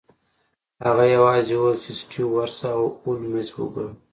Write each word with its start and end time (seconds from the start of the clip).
هغه 0.85 1.03
یوازې 1.15 1.53
وویل 1.55 1.77
چې 1.83 1.91
سټیو 1.99 2.25
ورشه 2.35 2.67
او 2.77 2.83
هولمز 3.01 3.47
وګوره 3.53 3.91